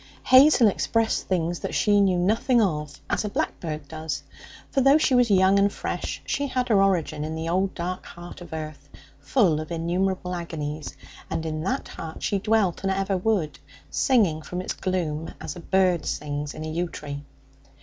Hazel 0.23 0.67
expressed 0.67 1.27
things 1.27 1.59
that 1.59 1.75
she 1.75 2.01
knew 2.01 2.17
nothing 2.17 2.59
of, 2.59 2.99
as 3.07 3.23
a 3.23 3.29
blackbird 3.29 3.87
does. 3.87 4.23
For, 4.71 4.81
though 4.81 4.97
she 4.97 5.13
was 5.13 5.29
young 5.29 5.59
and 5.59 5.71
fresh, 5.71 6.23
she 6.25 6.47
had 6.47 6.69
her 6.69 6.81
origin 6.81 7.23
in 7.23 7.35
the 7.35 7.47
old, 7.47 7.75
dark 7.75 8.03
heart 8.07 8.41
of 8.41 8.51
earth, 8.51 8.89
full 9.19 9.59
of 9.61 9.69
innumerable 9.71 10.33
agonies, 10.33 10.97
and 11.29 11.45
in 11.45 11.61
that 11.65 11.87
heart 11.87 12.23
she 12.23 12.39
dwelt, 12.39 12.81
and 12.81 12.91
ever 12.91 13.15
would, 13.15 13.59
singing 13.91 14.41
from 14.41 14.59
its 14.59 14.73
gloom 14.73 15.35
as 15.39 15.55
a 15.55 15.59
bird 15.59 16.07
sings 16.07 16.55
in 16.55 16.65
a 16.65 16.67
yew 16.69 16.89
tree. 16.89 17.23